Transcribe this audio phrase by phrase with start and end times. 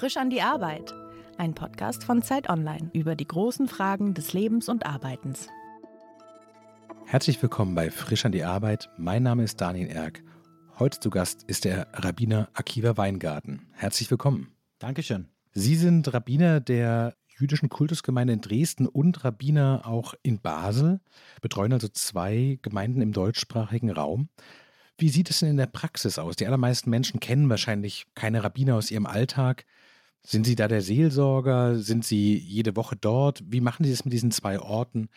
[0.00, 0.94] Frisch an die Arbeit.
[1.36, 5.48] Ein Podcast von Zeit Online über die großen Fragen des Lebens und Arbeitens.
[7.04, 8.88] Herzlich willkommen bei Frisch an die Arbeit.
[8.96, 10.22] Mein Name ist Daniel Erck.
[10.78, 13.66] Heute zu Gast ist der Rabbiner Akiva Weingarten.
[13.72, 14.54] Herzlich willkommen.
[14.78, 15.28] Dankeschön.
[15.52, 21.02] Sie sind Rabbiner der jüdischen Kultusgemeinde in Dresden und Rabbiner auch in Basel,
[21.42, 24.30] betreuen also zwei Gemeinden im deutschsprachigen Raum.
[24.96, 26.36] Wie sieht es denn in der Praxis aus?
[26.36, 29.66] Die allermeisten Menschen kennen wahrscheinlich keine Rabbiner aus ihrem Alltag.
[30.22, 31.78] Sind Sie da der Seelsorger?
[31.78, 33.42] Sind Sie jede Woche dort?
[33.46, 35.08] Wie machen Sie es mit diesen zwei Orten?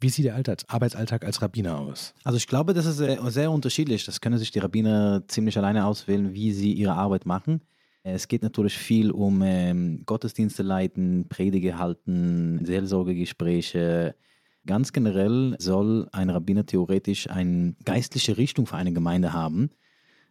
[0.00, 2.14] Wie sieht der Alltags Arbeitsalltag als Rabbiner aus?
[2.24, 4.04] Also ich glaube, das ist sehr, sehr unterschiedlich.
[4.04, 7.60] Das können sich die Rabbiner ziemlich alleine auswählen, wie sie ihre Arbeit machen.
[8.02, 14.16] Es geht natürlich viel um ähm, Gottesdienste leiten, Predige halten, Seelsorgegespräche,
[14.64, 19.70] Ganz generell soll ein Rabbiner theoretisch eine geistliche Richtung für eine Gemeinde haben,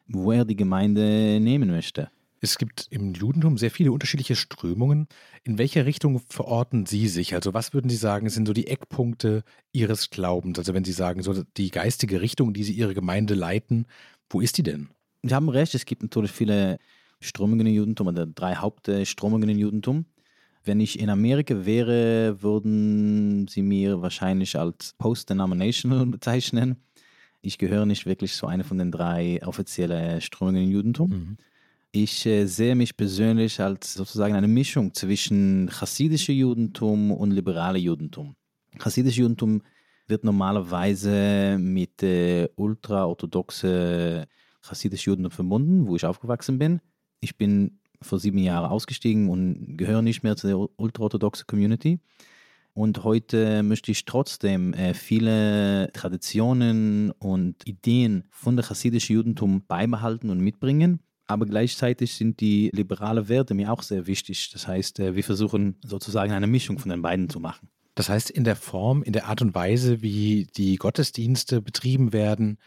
[0.08, 2.10] wo er die Gemeinde nehmen möchte.
[2.44, 5.08] Es gibt im Judentum sehr viele unterschiedliche Strömungen.
[5.44, 7.36] In welcher Richtung verorten Sie sich?
[7.36, 10.58] Also was würden Sie sagen, sind so die Eckpunkte Ihres Glaubens?
[10.58, 13.86] Also wenn Sie sagen, so die geistige Richtung, die Sie Ihre Gemeinde leiten,
[14.28, 14.90] wo ist die denn?
[15.22, 16.80] Sie haben recht, es gibt natürlich viele
[17.20, 20.06] Strömungen im Judentum oder drei Hauptströmungen im Judentum.
[20.64, 26.78] Wenn ich in Amerika wäre, würden sie mir wahrscheinlich als Post-Denominational bezeichnen.
[27.44, 31.10] Ich gehöre nicht wirklich zu einer von den drei offiziellen Strömungen im Judentum.
[31.10, 31.38] Mhm.
[31.94, 38.36] Ich äh, sehe mich persönlich als sozusagen eine Mischung zwischen chassidischem Judentum und liberalem Judentum.
[38.80, 39.62] Chassidisch Judentum
[40.08, 44.26] wird normalerweise mit äh, ultraorthodoxe
[44.62, 46.80] chassidisch Judentum verbunden, wo ich aufgewachsen bin.
[47.20, 52.00] Ich bin vor sieben Jahren ausgestiegen und gehöre nicht mehr zu der ultraorthodoxen Community.
[52.74, 60.30] Und heute möchte ich trotzdem äh, viele Traditionen und Ideen von der chassidischen Judentum beibehalten
[60.30, 61.02] und mitbringen.
[61.32, 64.50] Aber gleichzeitig sind die liberalen Werte mir auch sehr wichtig.
[64.52, 67.70] Das heißt, äh, wir versuchen sozusagen eine Mischung von den beiden zu machen.
[67.96, 72.58] Das heißt, in der Form, in der Art und Weise, wie die Gottesdienste betrieben werden,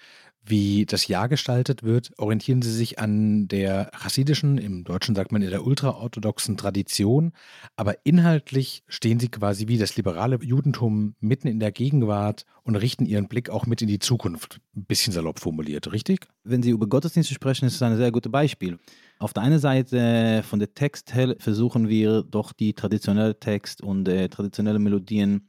[0.47, 5.41] wie das Jahr gestaltet wird, orientieren sie sich an der chassidischen, im Deutschen sagt man
[5.41, 7.32] in der ultraorthodoxen Tradition,
[7.77, 13.06] aber inhaltlich stehen sie quasi wie das liberale Judentum mitten in der Gegenwart und richten
[13.06, 16.27] ihren Blick auch mit in die Zukunft, ein bisschen salopp formuliert, richtig?
[16.44, 18.78] Wenn Sie über Gottesdienste sprechen, ist es ein sehr gutes Beispiel.
[19.19, 24.09] Auf der einen Seite von der Text her versuchen wir doch die traditionelle Text und
[24.09, 25.49] äh, traditionelle Melodien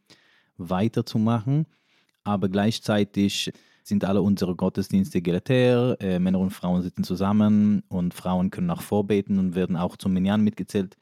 [0.58, 1.66] weiterzumachen,
[2.24, 3.52] aber gleichzeitig
[3.86, 5.96] sind alle unsere Gottesdienste egalitär.
[6.00, 10.12] Äh, Männer und Frauen sitzen zusammen und Frauen können auch vorbeten und werden auch zum
[10.14, 10.98] Minyan mitgezählt.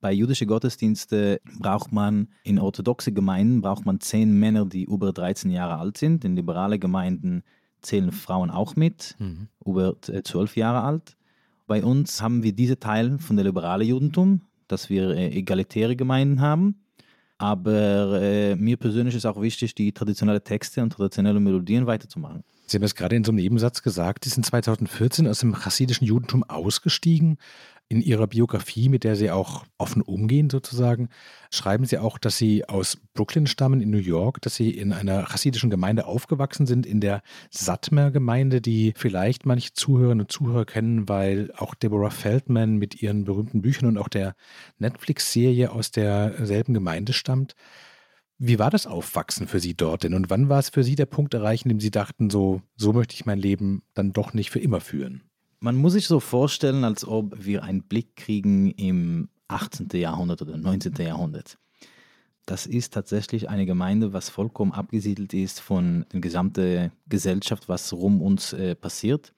[0.00, 5.50] Bei jüdischen Gottesdiensten braucht man in orthodoxe Gemeinden braucht man zehn Männer, die über 13
[5.50, 6.24] Jahre alt sind.
[6.26, 7.42] In liberale Gemeinden
[7.80, 9.48] zählen Frauen auch mit, mhm.
[9.64, 11.16] über äh, zwölf Jahre alt.
[11.66, 16.42] Bei uns haben wir diese Teil von der liberalen Judentum, dass wir äh, egalitäre Gemeinden
[16.42, 16.82] haben.
[17.38, 22.44] Aber äh, mir persönlich ist auch wichtig, die traditionellen Texte und traditionelle Melodien weiterzumachen.
[22.66, 26.06] Sie haben es gerade in so einem Nebensatz gesagt, Sie sind 2014 aus dem chassidischen
[26.06, 27.38] Judentum ausgestiegen
[27.88, 31.08] in Ihrer Biografie, mit der Sie auch offen umgehen sozusagen,
[31.50, 35.24] schreiben Sie auch, dass Sie aus Brooklyn stammen in New York, dass Sie in einer
[35.26, 41.52] chassidischen Gemeinde aufgewachsen sind, in der Satmer-Gemeinde, die vielleicht manche Zuhörerinnen und Zuhörer kennen, weil
[41.56, 44.34] auch Deborah Feldman mit ihren berühmten Büchern und auch der
[44.78, 47.54] Netflix-Serie aus derselben Gemeinde stammt.
[48.38, 50.12] Wie war das Aufwachsen für Sie dort denn?
[50.12, 52.92] Und wann war es für Sie der Punkt erreichen, in dem Sie dachten, so, so
[52.92, 55.25] möchte ich mein Leben dann doch nicht für immer führen?
[55.60, 59.88] Man muss sich so vorstellen, als ob wir einen Blick kriegen im 18.
[59.94, 60.94] Jahrhundert oder 19.
[60.96, 61.58] Jahrhundert.
[62.44, 68.22] Das ist tatsächlich eine Gemeinde, was vollkommen abgesiedelt ist von der gesamten Gesellschaft, was rum
[68.22, 69.32] uns äh, passiert.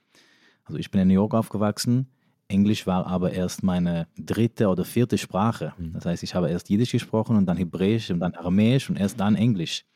[0.64, 2.08] Also ich bin in New York aufgewachsen.
[2.48, 5.72] Englisch war aber erst meine dritte oder vierte Sprache.
[5.78, 5.94] Mhm.
[5.94, 9.20] Das heißt, ich habe erst Jiddisch gesprochen und dann Hebräisch und dann Aramäisch und erst
[9.20, 9.86] dann Englisch.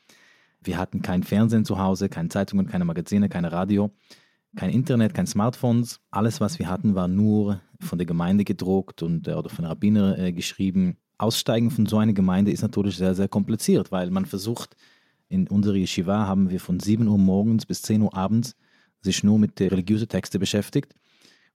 [0.61, 3.91] Wir hatten kein Fernsehen zu Hause, keine Zeitungen, keine Magazine, keine Radio
[4.55, 5.99] kein Internet, kein Smartphones.
[6.11, 10.17] Alles, was wir hatten, war nur von der Gemeinde gedruckt und, äh, oder von Rabbiner
[10.17, 10.97] äh, geschrieben.
[11.17, 14.75] Aussteigen von so einer Gemeinde ist natürlich sehr, sehr kompliziert, weil man versucht,
[15.29, 18.55] in unserer Yeshiva haben wir von 7 Uhr morgens bis 10 Uhr abends
[19.01, 20.95] sich nur mit religiösen Texten beschäftigt,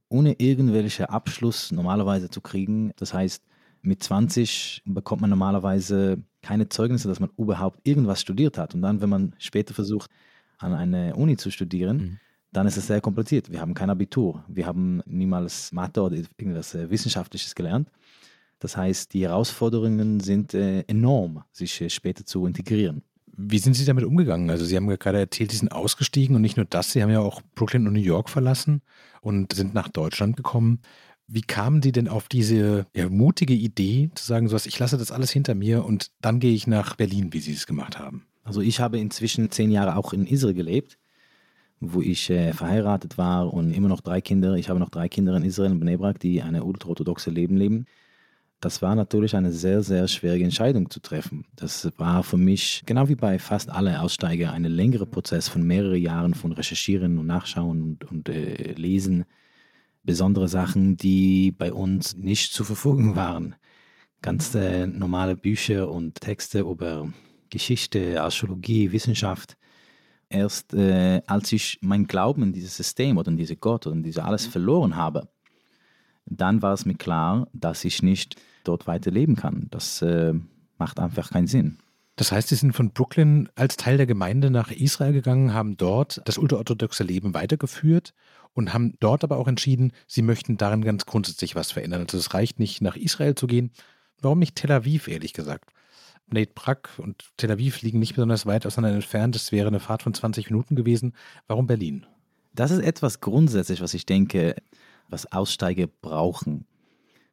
[0.09, 2.93] ohne irgendwelche Abschluss normalerweise zu kriegen.
[2.97, 3.45] Das heißt,
[3.83, 8.75] mit 20 bekommt man normalerweise keine Zeugnisse, dass man überhaupt irgendwas studiert hat.
[8.75, 10.11] Und dann, wenn man später versucht,
[10.59, 12.19] an eine Uni zu studieren, mhm
[12.53, 13.51] dann ist es sehr kompliziert.
[13.51, 17.91] Wir haben kein Abitur, wir haben niemals Mathe oder irgendwas äh, Wissenschaftliches gelernt.
[18.59, 23.03] Das heißt, die Herausforderungen sind äh, enorm, sich äh, später zu integrieren.
[23.41, 24.51] Wie sind Sie damit umgegangen?
[24.51, 27.11] Also Sie haben ja gerade erzählt, Sie sind ausgestiegen und nicht nur das, Sie haben
[27.11, 28.83] ja auch Brooklyn und New York verlassen
[29.21, 30.81] und sind nach Deutschland gekommen.
[31.29, 34.99] Wie kamen Sie denn auf diese ja, mutige Idee, zu sagen, so was, ich lasse
[34.99, 38.27] das alles hinter mir und dann gehe ich nach Berlin, wie Sie es gemacht haben?
[38.43, 40.99] Also ich habe inzwischen zehn Jahre auch in Israel gelebt,
[41.81, 44.55] wo ich äh, verheiratet war und immer noch drei Kinder.
[44.55, 47.87] Ich habe noch drei Kinder in Israel, in Bnebrak, die eine ultraorthodoxe Leben leben.
[48.61, 51.45] Das war natürlich eine sehr, sehr schwierige Entscheidung zu treffen.
[51.55, 56.01] Das war für mich, genau wie bei fast allen Aussteiger, ein längerer Prozess von mehreren
[56.03, 59.25] Jahren von Recherchieren und Nachschauen und, und äh, Lesen
[60.03, 63.55] besondere Sachen, die bei uns nicht zur Verfügung waren.
[64.23, 67.13] Ganz äh, normale Bücher und Texte über
[67.51, 69.58] Geschichte, Archäologie, Wissenschaft.
[70.31, 74.03] Erst äh, als ich mein Glauben in dieses System oder in diese Gott oder in
[74.03, 74.51] diese alles mhm.
[74.53, 75.29] verloren habe,
[76.27, 79.69] dann war es mir klar, dass ich nicht dort weiterleben kann.
[79.71, 80.35] Das äh,
[80.77, 81.79] macht einfach keinen Sinn.
[82.17, 86.21] Das heißt, Sie sind von Brooklyn als Teil der Gemeinde nach Israel gegangen, haben dort
[86.25, 88.13] das ultraorthodoxe Leben weitergeführt
[88.55, 92.03] und haben dort aber auch entschieden, sie möchten darin ganz grundsätzlich was verändern.
[92.03, 93.71] Also es reicht nicht, nach Israel zu gehen.
[94.21, 95.71] Warum nicht Tel Aviv, ehrlich gesagt?
[96.31, 99.37] Nate Brack und Tel Aviv liegen nicht besonders weit auseinander entfernt.
[99.37, 101.15] Es wäre eine Fahrt von 20 Minuten gewesen.
[101.47, 102.07] Warum Berlin?
[102.55, 104.57] Das ist etwas grundsätzlich, was ich denke,
[105.09, 106.67] was Aussteiger brauchen.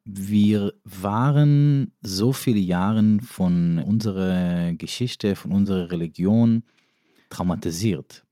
[0.04, 6.62] Wir waren so viele Jahre von unserer Geschichte, von unserer Religion
[7.28, 8.24] traumatisiert.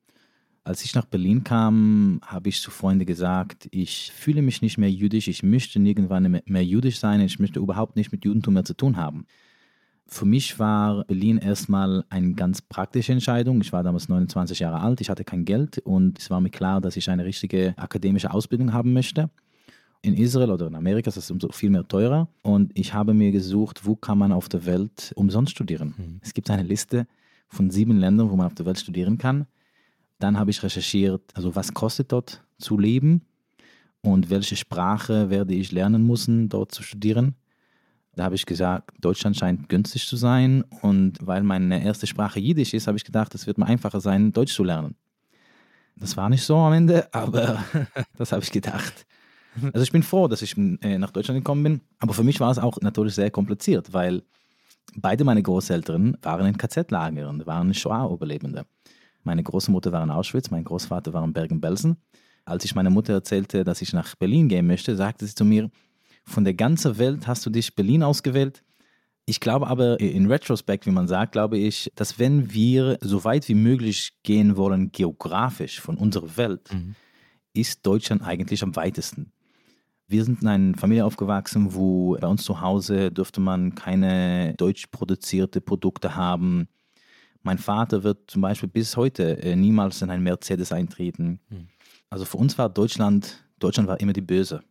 [0.62, 4.90] Als ich nach Berlin kam, habe ich zu Freunden gesagt, ich fühle mich nicht mehr
[4.90, 8.74] jüdisch, ich möchte irgendwann mehr jüdisch sein, ich möchte überhaupt nicht mit Judentum mehr zu
[8.74, 9.26] tun haben.
[10.06, 13.60] Für mich war Berlin erstmal eine ganz praktische Entscheidung.
[13.62, 16.80] Ich war damals 29 Jahre alt, ich hatte kein Geld und es war mir klar,
[16.80, 19.30] dass ich eine richtige akademische Ausbildung haben möchte.
[20.02, 23.86] In Israel oder in Amerika ist das viel mehr teurer und ich habe mir gesucht,
[23.86, 25.94] wo kann man auf der Welt umsonst studieren.
[25.96, 26.20] Mhm.
[26.22, 27.06] Es gibt eine Liste
[27.48, 29.46] von sieben Ländern, wo man auf der Welt studieren kann.
[30.18, 33.22] Dann habe ich recherchiert, also was kostet dort zu leben
[34.02, 37.34] und welche Sprache werde ich lernen müssen, dort zu studieren.
[38.16, 42.74] Da habe ich gesagt, Deutschland scheint günstig zu sein und weil meine erste Sprache Jiddisch
[42.74, 44.94] ist, habe ich gedacht, es wird mir einfacher sein, Deutsch zu lernen.
[45.96, 47.64] Das war nicht so am Ende, aber
[48.16, 49.06] das habe ich gedacht.
[49.72, 52.50] Also ich bin froh, dass ich äh, nach Deutschland gekommen bin, aber für mich war
[52.50, 54.22] es auch natürlich sehr kompliziert, weil
[54.96, 58.64] beide meine Großeltern waren in KZ-Lagern, waren Shoah-Überlebende.
[59.22, 61.96] Meine Großmutter war in Auschwitz, mein Großvater war in Bergen-Belsen.
[62.44, 65.70] Als ich meiner Mutter erzählte, dass ich nach Berlin gehen möchte, sagte sie zu mir,
[66.24, 68.62] von der ganzen Welt hast du dich Berlin ausgewählt.
[69.26, 73.48] Ich glaube aber, in Retrospekt, wie man sagt, glaube ich, dass wenn wir so weit
[73.48, 76.94] wie möglich gehen wollen, geografisch von unserer Welt, mhm.
[77.54, 79.32] ist Deutschland eigentlich am weitesten.
[80.06, 84.88] Wir sind in einer Familie aufgewachsen, wo bei uns zu Hause dürfte man keine deutsch
[84.88, 86.68] produzierte Produkte haben.
[87.42, 91.40] Mein Vater wird zum Beispiel bis heute äh, niemals in ein Mercedes eintreten.
[91.48, 91.68] Hm.
[92.10, 94.62] Also für uns war Deutschland, Deutschland war immer die Böse.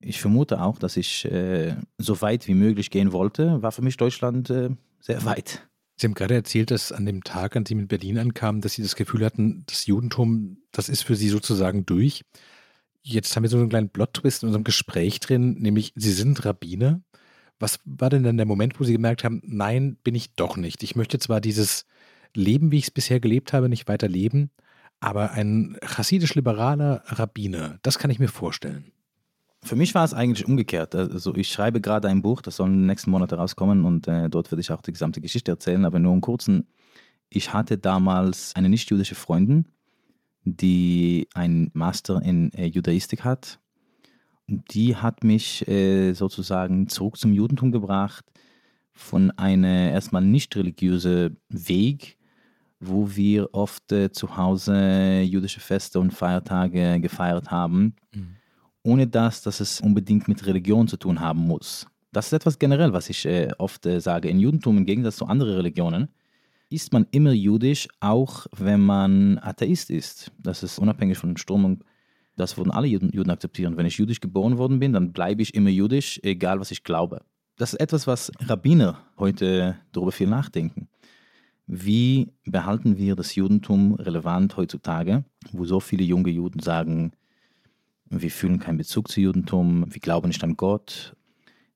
[0.00, 3.96] Ich vermute auch, dass ich äh, so weit wie möglich gehen wollte, war für mich
[3.96, 5.68] Deutschland äh, sehr weit.
[5.96, 8.74] Sie haben gerade erzählt, dass an dem Tag, an dem Sie in Berlin ankamen, dass
[8.74, 12.24] Sie das Gefühl hatten, das Judentum, das ist für Sie sozusagen durch.
[13.02, 17.00] Jetzt haben wir so einen kleinen Plot-Twist in unserem Gespräch drin, nämlich Sie sind Rabbiner
[17.58, 20.82] was war denn dann der Moment, wo Sie gemerkt haben, nein, bin ich doch nicht.
[20.82, 21.86] Ich möchte zwar dieses
[22.34, 24.50] Leben, wie ich es bisher gelebt habe, nicht weiter leben,
[25.00, 28.92] aber ein chassidisch-liberaler Rabbiner, das kann ich mir vorstellen.
[29.62, 30.94] Für mich war es eigentlich umgekehrt.
[30.94, 34.30] Also ich schreibe gerade ein Buch, das soll in den nächsten Monaten rauskommen und äh,
[34.30, 36.68] dort würde ich auch die gesamte Geschichte erzählen, aber nur im kurzen.
[37.28, 39.66] Ich hatte damals eine nicht-jüdische Freundin,
[40.44, 43.58] die einen Master in äh, Judaistik hat
[44.48, 48.24] die hat mich äh, sozusagen zurück zum Judentum gebracht
[48.92, 52.16] von einem erstmal nicht religiösen Weg,
[52.80, 58.36] wo wir oft äh, zu Hause jüdische Feste und Feiertage gefeiert haben, mhm.
[58.88, 61.86] Ohne dass, dass es unbedingt mit Religion zu tun haben muss.
[62.12, 64.28] Das ist etwas generell, was ich äh, oft äh, sage.
[64.28, 66.08] In Judentum im Gegensatz zu anderen Religionen
[66.70, 70.32] ist man immer jüdisch, auch wenn man Atheist ist.
[70.38, 71.84] Das ist unabhängig von Strömung
[72.38, 73.76] das würden alle Juden akzeptieren.
[73.76, 77.22] Wenn ich jüdisch geboren worden bin, dann bleibe ich immer jüdisch, egal was ich glaube.
[77.56, 80.88] Das ist etwas, was Rabbiner heute darüber viel nachdenken.
[81.66, 87.12] Wie behalten wir das Judentum relevant heutzutage, wo so viele junge Juden sagen,
[88.10, 91.14] wir fühlen keinen Bezug zu Judentum, wir glauben nicht an Gott,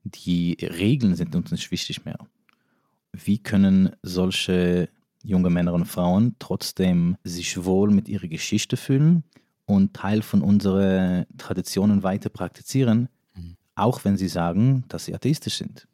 [0.05, 2.19] die Regeln sind uns nicht wichtig mehr.
[3.13, 4.89] Wie können solche
[5.23, 9.23] junge Männer und Frauen trotzdem sich wohl mit ihrer Geschichte fühlen
[9.67, 13.57] und Teil von unseren Traditionen weiter praktizieren, mhm.
[13.75, 15.87] auch wenn sie sagen, dass sie atheistisch sind.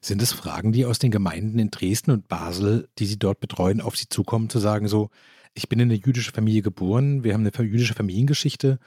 [0.00, 3.80] Sind es Fragen, die aus den Gemeinden in Dresden und Basel, die Sie dort betreuen,
[3.80, 5.10] auf Sie zukommen, zu sagen, so,
[5.54, 8.78] ich bin in eine jüdische Familie geboren, wir haben eine jüdische Familiengeschichte,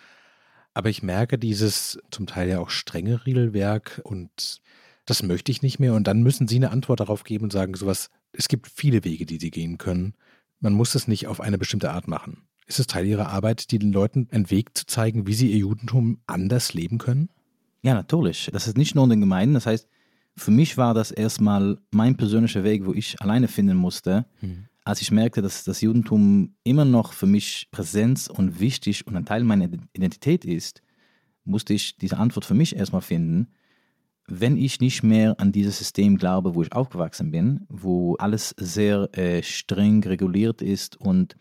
[0.73, 4.61] Aber ich merke dieses zum Teil ja auch strenge Regelwerk und
[5.05, 5.93] das möchte ich nicht mehr.
[5.93, 9.25] Und dann müssen Sie eine Antwort darauf geben und sagen, sowas, es gibt viele Wege,
[9.25, 10.13] die Sie gehen können.
[10.59, 12.43] Man muss es nicht auf eine bestimmte Art machen.
[12.67, 16.19] Ist es Teil Ihrer Arbeit, den Leuten einen Weg zu zeigen, wie sie ihr Judentum
[16.27, 17.29] anders leben können?
[17.81, 18.49] Ja, natürlich.
[18.53, 19.55] Das ist nicht nur in den Gemeinden.
[19.55, 19.87] Das heißt,
[20.37, 24.68] für mich war das erstmal mein persönlicher Weg, wo ich alleine finden musste, hm.
[24.89, 29.25] Als ich merkte, dass das Judentum immer noch für mich Präsenz und wichtig und ein
[29.25, 30.81] Teil meiner Identität ist,
[31.43, 33.49] musste ich diese Antwort für mich erstmal finden.
[34.27, 39.15] Wenn ich nicht mehr an dieses System glaube, wo ich aufgewachsen bin, wo alles sehr
[39.15, 41.35] äh, streng reguliert ist und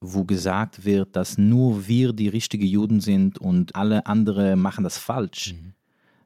[0.00, 4.98] wo gesagt wird, dass nur wir die richtigen Juden sind und alle anderen machen das
[4.98, 5.74] falsch, mhm.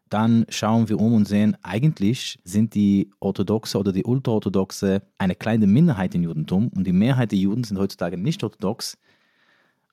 [0.08, 5.66] Dann schauen wir um und sehen, eigentlich sind die Orthodoxe oder die Ultraorthodoxe eine kleine
[5.66, 8.98] Minderheit im Judentum und die Mehrheit der Juden sind heutzutage nicht orthodox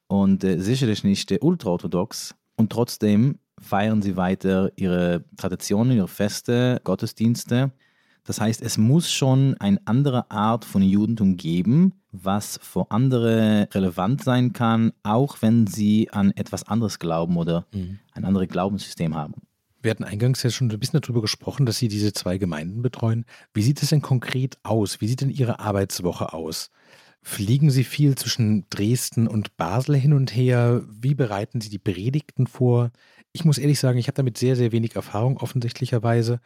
[0.07, 6.81] und äh, sicherlich nicht äh, ultraorthodox und trotzdem feiern sie weiter ihre Traditionen, ihre Feste,
[6.83, 7.71] Gottesdienste.
[8.25, 14.23] Das heißt, es muss schon eine andere Art von Judentum geben, was für andere relevant
[14.23, 17.99] sein kann, auch wenn sie an etwas anderes glauben oder mhm.
[18.13, 19.35] ein anderes Glaubenssystem haben.
[19.85, 23.23] Wir hatten eingangs ja schon ein bisschen darüber gesprochen, dass Sie diese zwei Gemeinden betreuen.
[23.53, 24.99] Wie sieht es denn konkret aus?
[24.99, 26.71] Wie sieht denn Ihre Arbeitswoche aus?
[27.21, 30.81] Fliegen Sie viel zwischen Dresden und Basel hin und her?
[30.89, 32.89] Wie bereiten Sie die Predigten vor?
[33.31, 36.39] Ich muss ehrlich sagen, ich habe damit sehr, sehr wenig Erfahrung offensichtlicherweise.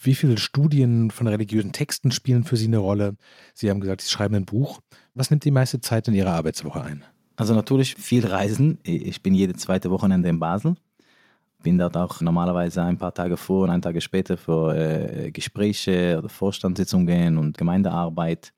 [0.00, 3.16] Wie viele Studien von religiösen Texten spielen für Sie eine Rolle?
[3.52, 4.78] Sie haben gesagt, Sie schreiben ein Buch.
[5.12, 7.04] Was nimmt die meiste Zeit in Ihrer Arbeitswoche ein?
[7.34, 8.78] Also natürlich viel Reisen.
[8.84, 10.76] Ich bin jede zweite Wochenende in Basel.
[11.66, 16.16] Bin dort auch normalerweise ein paar Tage vor und ein Tage später für äh, Gespräche
[16.16, 18.52] oder Vorstandssitzungen und Gemeindearbeit.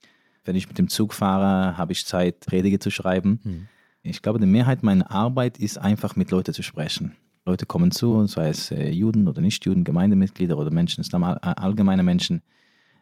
[0.45, 3.41] Wenn ich mit dem Zug fahre, habe ich Zeit, Predige zu schreiben.
[3.45, 3.69] Hm.
[4.03, 7.17] Ich glaube, die Mehrheit meiner Arbeit ist einfach mit Leuten zu sprechen.
[7.47, 12.43] Leute kommen zu, sei es äh, Juden oder Nicht-Juden, Gemeindemitglieder oder Menschen, Islam, allgemeine Menschen.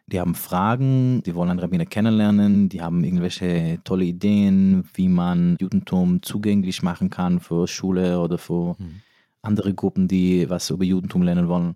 [0.05, 5.57] Die haben Fragen, die wollen einen Rabbiner kennenlernen, die haben irgendwelche tolle Ideen, wie man
[5.59, 9.01] Judentum zugänglich machen kann für Schule oder für mhm.
[9.47, 11.75] Andere Gruppen, die was über Judentum lernen wollen.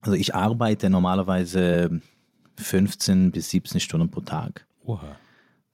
[0.00, 2.00] Also ich arbeite normalerweise
[2.56, 4.66] 15 bis 17 Stunden pro Tag.
[4.84, 5.16] Oha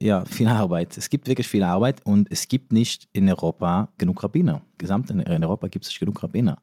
[0.00, 0.96] ja, viel Arbeit.
[0.98, 4.62] Es gibt wirklich viel Arbeit und es gibt nicht in Europa genug Rabbiner.
[4.78, 6.58] Gesamt in Europa gibt es nicht genug Rabbiner.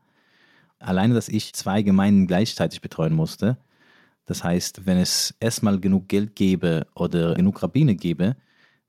[0.80, 3.58] Alleine, dass ich zwei Gemeinden gleichzeitig betreuen musste,
[4.26, 8.36] das heißt, wenn es erstmal genug Geld gäbe oder genug Rabbiner gäbe,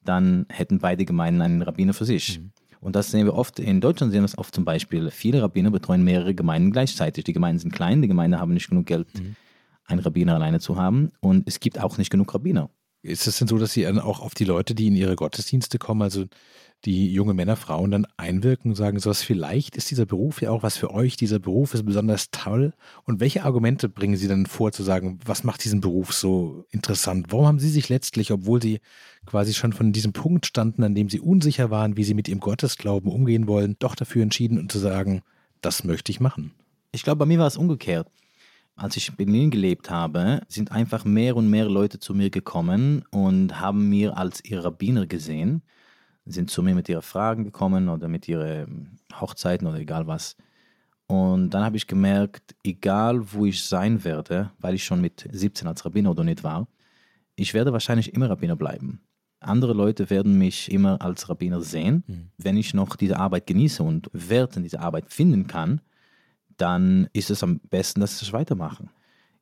[0.04, 2.38] dann hätten beide Gemeinden einen Rabbiner für sich.
[2.38, 2.52] Mhm.
[2.84, 5.70] Und das sehen wir oft, in Deutschland sehen wir es oft zum Beispiel, viele Rabbiner
[5.70, 7.24] betreuen mehrere Gemeinden gleichzeitig.
[7.24, 9.36] Die Gemeinden sind klein, die Gemeinden haben nicht genug Geld, mhm.
[9.86, 12.68] einen Rabbiner alleine zu haben und es gibt auch nicht genug Rabbiner.
[13.04, 15.78] Ist es denn so, dass Sie dann auch auf die Leute, die in Ihre Gottesdienste
[15.78, 16.24] kommen, also
[16.86, 20.50] die junge Männer, Frauen dann einwirken und sagen, so was vielleicht ist dieser Beruf ja
[20.50, 22.72] auch was für euch, dieser Beruf ist besonders toll.
[23.04, 27.26] Und welche Argumente bringen Sie dann vor, zu sagen, was macht diesen Beruf so interessant?
[27.28, 28.80] Warum haben Sie sich letztlich, obwohl Sie
[29.26, 32.40] quasi schon von diesem Punkt standen, an dem Sie unsicher waren, wie Sie mit Ihrem
[32.40, 35.20] Gottesglauben umgehen wollen, doch dafür entschieden und zu sagen,
[35.60, 36.54] das möchte ich machen?
[36.90, 38.08] Ich glaube, bei mir war es umgekehrt
[38.76, 43.04] als ich in Berlin gelebt habe, sind einfach mehr und mehr Leute zu mir gekommen
[43.10, 45.62] und haben mir als ihr Rabbiner gesehen,
[46.26, 50.36] sind zu mir mit ihren Fragen gekommen oder mit ihren Hochzeiten oder egal was.
[51.06, 55.68] Und dann habe ich gemerkt, egal wo ich sein werde, weil ich schon mit 17
[55.68, 56.66] als Rabbiner oder nicht war,
[57.36, 59.02] ich werde wahrscheinlich immer Rabbiner bleiben.
[59.40, 62.30] Andere Leute werden mich immer als Rabbiner sehen, mhm.
[62.38, 65.82] wenn ich noch diese Arbeit genieße und Wert in dieser Arbeit finden kann
[66.56, 68.90] dann ist es am besten, dass sie es weitermachen.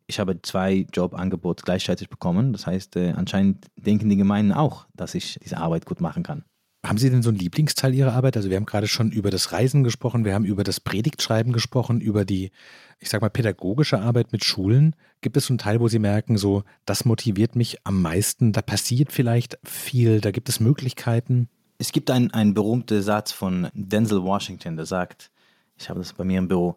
[0.06, 2.52] Ich habe zwei Jobangebote gleichzeitig bekommen.
[2.52, 6.44] Das heißt, äh, anscheinend denken die Gemeinden auch, dass ich diese Arbeit gut machen kann.
[6.84, 8.36] Haben Sie denn so einen Lieblingsteil Ihrer Arbeit?
[8.36, 12.00] Also wir haben gerade schon über das Reisen gesprochen, wir haben über das Predigtschreiben gesprochen,
[12.00, 12.50] über die,
[12.98, 14.96] ich sag mal, pädagogische Arbeit mit Schulen.
[15.20, 18.62] Gibt es so einen Teil, wo Sie merken, so, das motiviert mich am meisten, da
[18.62, 21.48] passiert vielleicht viel, da gibt es Möglichkeiten?
[21.78, 25.30] Es gibt einen, einen berühmten Satz von Denzel Washington, der sagt,
[25.78, 26.76] ich habe das bei mir im Büro,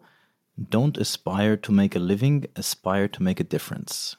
[0.58, 4.16] Don't aspire to make a living, aspire to make a difference.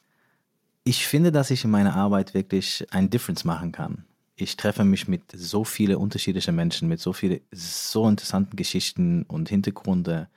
[0.84, 4.04] Ich finde, dass ich in meiner Arbeit wirklich ein Difference machen kann.
[4.36, 9.48] Ich treffe mich mit so vielen unterschiedlichen Menschen, mit so vielen so interessanten Geschichten und
[9.48, 10.28] Hintergründe.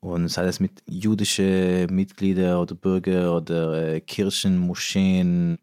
[0.00, 5.58] Und sei es mit jüdischen Mitgliedern oder Bürger oder äh, Kirchen, Moscheen.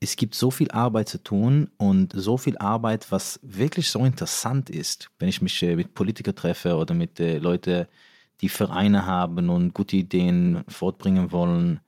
[0.00, 4.68] Es gibt so viel Arbeit zu tun und so viel Arbeit, was wirklich so interessant
[4.68, 7.86] ist, wenn ich mich äh, mit Politikern treffe oder mit äh, Leuten
[8.40, 11.80] die Vereine haben und gute Ideen fortbringen wollen.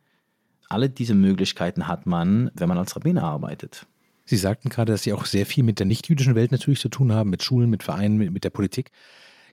[0.68, 3.86] Alle diese Möglichkeiten hat man, wenn man als Rabbiner arbeitet.
[4.24, 7.12] Sie sagten gerade, dass Sie auch sehr viel mit der nichtjüdischen Welt natürlich zu tun
[7.12, 8.90] haben, mit Schulen, mit Vereinen, mit, mit der Politik.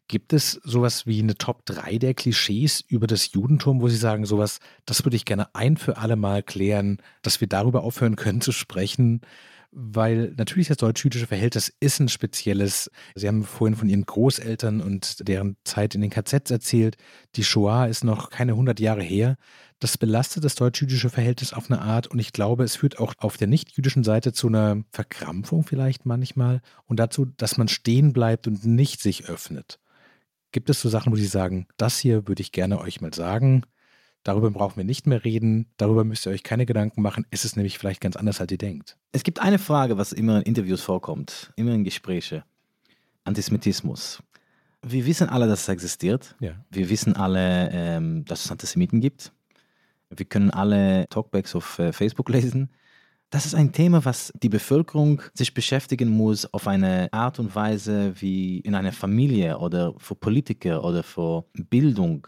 [0.08, 4.26] Gibt es sowas wie eine Top 3 der Klischees über das Judentum, wo Sie sagen,
[4.26, 8.42] sowas, das würde ich gerne ein für alle Mal klären, dass wir darüber aufhören können
[8.42, 9.22] zu sprechen?
[9.78, 12.90] Weil natürlich das deutsch-jüdische Verhältnis ist ein spezielles.
[13.14, 16.96] Sie haben vorhin von Ihren Großeltern und deren Zeit in den KZs erzählt.
[17.36, 19.36] Die Shoah ist noch keine 100 Jahre her.
[19.80, 23.36] Das belastet das deutsch-jüdische Verhältnis auf eine Art und ich glaube, es führt auch auf
[23.36, 28.66] der nicht-jüdischen Seite zu einer Verkrampfung vielleicht manchmal und dazu, dass man stehen bleibt und
[28.66, 29.80] nicht sich öffnet.
[30.54, 33.64] Gibt es so Sachen, wo Sie sagen, das hier würde ich gerne euch mal sagen,
[34.26, 35.68] Darüber brauchen wir nicht mehr reden.
[35.78, 37.28] Darüber müsst ihr euch keine Gedanken machen.
[37.30, 38.98] Es ist nämlich vielleicht ganz anders, als ihr denkt.
[39.12, 42.42] Es gibt eine Frage, was immer in Interviews vorkommt, immer in Gesprächen.
[43.24, 44.24] Antisemitismus.
[44.82, 46.36] Wir wissen alle, dass es existiert.
[46.40, 46.54] Ja.
[46.72, 49.32] Wir wissen alle, ähm, dass es Antisemiten gibt.
[50.10, 52.72] Wir können alle Talkbacks auf äh, Facebook lesen.
[53.30, 58.14] Das ist ein Thema, was die Bevölkerung sich beschäftigen muss auf eine Art und Weise
[58.22, 62.28] wie in einer Familie oder für Politiker oder für Bildung.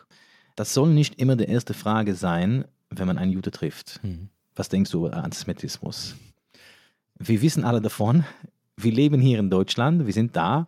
[0.57, 3.99] Das soll nicht immer die erste Frage sein, wenn man einen Jude trifft.
[4.03, 4.29] Mhm.
[4.55, 6.15] Was denkst du über Antisemitismus?
[7.19, 8.25] Wir wissen alle davon.
[8.75, 10.67] Wir leben hier in Deutschland, wir sind da.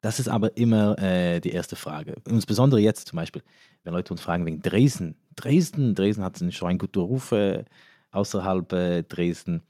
[0.00, 2.14] Das ist aber immer äh, die erste Frage.
[2.28, 3.42] Insbesondere jetzt zum Beispiel,
[3.82, 5.16] wenn Leute uns fragen wegen Dresden.
[5.34, 7.64] Dresden, Dresden hat schon einen guten Ruf äh,
[8.12, 9.62] außerhalb äh, Dresden.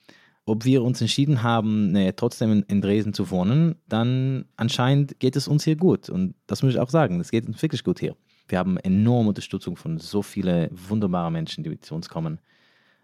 [0.44, 5.34] Ob wir uns entschieden haben, äh, trotzdem in, in, Dresden zu wohnen, dann anscheinend geht
[5.34, 6.10] es uns hier gut.
[6.10, 8.14] Und das muss ich auch sagen, es geht uns wirklich gut hier.
[8.48, 12.38] Wir haben enorme Unterstützung von so vielen wunderbaren Menschen, die zu uns kommen.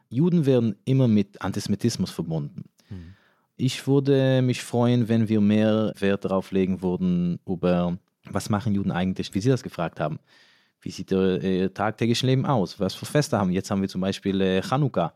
[0.08, 2.64] Juden werden immer mit Antisemitismus verbunden.
[2.90, 3.14] Mhm.
[3.56, 8.90] Ich würde mich freuen, wenn wir mehr Wert darauf legen würden, über was machen Juden
[8.90, 10.18] eigentlich, wie Sie das gefragt haben.
[10.80, 12.80] Wie sieht ihr äh, tagtägliche Leben aus?
[12.80, 13.54] Was für Feste haben wir?
[13.54, 15.14] Jetzt haben wir zum Beispiel äh, Chanukka.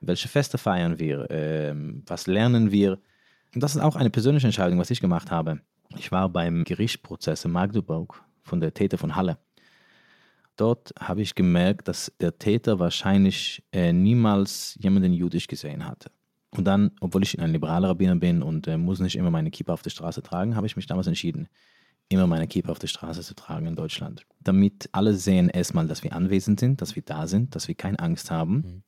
[0.00, 1.30] Welche Feste feiern wir?
[1.30, 1.74] Äh,
[2.06, 2.98] was lernen wir?
[3.54, 5.60] Und das ist auch eine persönliche Entscheidung, was ich gemacht habe.
[5.98, 9.36] Ich war beim Gerichtsprozess in Magdeburg von der Täter von Halle.
[10.56, 16.10] Dort habe ich gemerkt, dass der Täter wahrscheinlich äh, niemals jemanden jüdisch gesehen hatte.
[16.50, 19.72] Und dann, obwohl ich ein liberaler Rabbiner bin und äh, muss nicht immer meine Kippa
[19.72, 21.48] auf der Straße tragen, habe ich mich damals entschieden,
[22.10, 24.26] immer meine Kippa auf der Straße zu tragen in Deutschland.
[24.40, 27.98] Damit alle sehen erstmal, dass wir anwesend sind, dass wir da sind, dass wir keine
[27.98, 28.82] Angst haben mhm.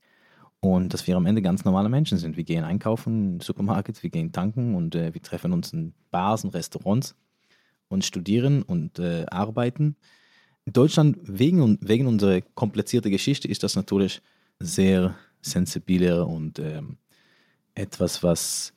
[0.61, 2.37] und dass wir am Ende ganz normale Menschen sind.
[2.37, 6.55] Wir gehen einkaufen, Supermarkt, wir gehen tanken und äh, wir treffen uns in Bars und
[6.55, 7.17] Restaurants
[7.89, 9.97] und studieren und äh, arbeiten.
[10.67, 14.23] Deutschland, wegen, wegen unserer komplizierten Geschichte, ist das natürlich
[14.61, 16.97] sehr sensibiler und ähm,
[17.75, 18.73] etwas, was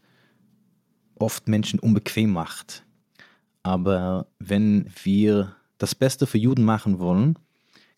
[1.16, 2.84] oft Menschen unbequem macht.
[3.64, 7.38] Aber wenn wir das Beste für Juden machen wollen,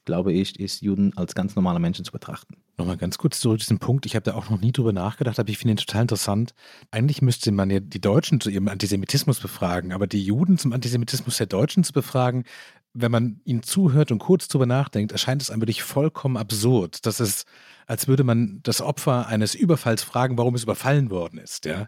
[0.06, 2.58] glaube ich, ist Juden als ganz normale Menschen zu betrachten.
[2.80, 4.06] Nochmal ganz kurz zurück zu diesem Punkt.
[4.06, 6.54] Ich habe da auch noch nie drüber nachgedacht, aber ich finde ihn total interessant.
[6.92, 11.36] Eigentlich müsste man ja die Deutschen zu ihrem Antisemitismus befragen, aber die Juden zum Antisemitismus
[11.36, 12.46] der Deutschen zu befragen,
[12.94, 17.06] wenn man ihnen zuhört und kurz drüber nachdenkt, erscheint es einem wirklich vollkommen absurd.
[17.06, 17.46] Das ist,
[17.86, 21.88] als würde man das Opfer eines Überfalls fragen, warum es überfallen worden ist, ja.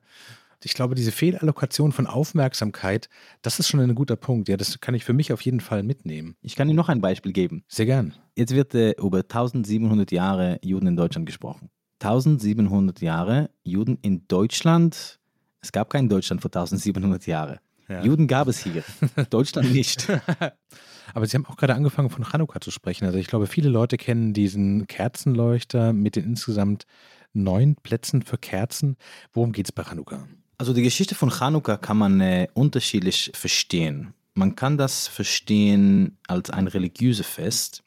[0.64, 3.10] Ich glaube, diese Fehlallokation von Aufmerksamkeit,
[3.42, 4.48] das ist schon ein guter Punkt.
[4.48, 6.36] Ja, das kann ich für mich auf jeden Fall mitnehmen.
[6.42, 7.64] Ich kann Ihnen noch ein Beispiel geben.
[7.68, 8.14] Sehr gern.
[8.36, 11.70] Jetzt wird äh, über 1700 Jahre Juden in Deutschland gesprochen.
[12.02, 15.20] 1700 Jahre Juden in Deutschland.
[15.62, 17.60] Es gab kein Deutschland vor 1700 Jahren.
[17.88, 18.04] Ja.
[18.04, 18.84] Juden gab es hier,
[19.30, 20.08] Deutschland nicht.
[21.14, 23.06] Aber Sie haben auch gerade angefangen von Chanukka zu sprechen.
[23.06, 26.86] Also ich glaube, viele Leute kennen diesen Kerzenleuchter mit den insgesamt
[27.34, 28.98] neun Plätzen für Kerzen.
[29.34, 30.28] Worum geht es bei Chanukka?
[30.62, 34.14] Also die Geschichte von Chanukka kann man äh, unterschiedlich verstehen.
[34.36, 37.84] Man kann das verstehen als ein religiöses Fest,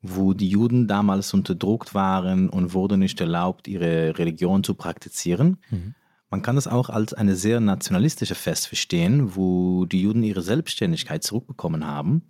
[0.00, 5.56] wo die Juden damals unterdrückt waren und wurde nicht erlaubt, ihre Religion zu praktizieren.
[5.70, 5.96] Mhm.
[6.30, 11.24] Man kann das auch als eine sehr nationalistische Fest verstehen, wo die Juden ihre Selbstständigkeit
[11.24, 12.22] zurückbekommen haben.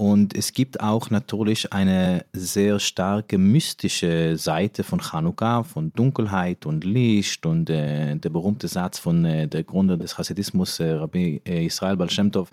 [0.00, 6.84] Und es gibt auch natürlich eine sehr starke mystische Seite von Chanukka, von Dunkelheit und
[6.84, 11.66] Licht und äh, der berühmte Satz von äh, der Gründer des Hasidismus, äh, Rabbi äh,
[11.66, 12.48] Israel Baal Shem Tov,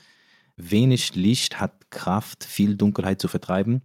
[0.58, 3.84] wenig Licht hat Kraft, viel Dunkelheit zu vertreiben.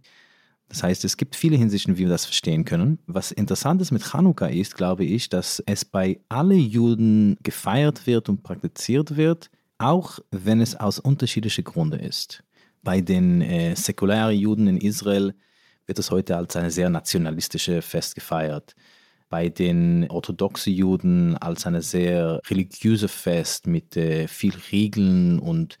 [0.67, 2.97] Das heißt, es gibt viele Hinsichten, wie wir das verstehen können.
[3.05, 8.27] Was interessant ist mit Chanukka ist, glaube ich, dass es bei allen Juden gefeiert wird
[8.27, 12.43] und praktiziert wird, auch wenn es aus unterschiedlichen Gründen ist.
[12.83, 15.33] Bei den äh, säkulären Juden in Israel
[15.85, 18.75] wird es heute als ein sehr nationalistisches Fest gefeiert.
[19.29, 25.77] Bei den orthodoxen Juden als ein sehr religiöses Fest mit äh, viel Regeln und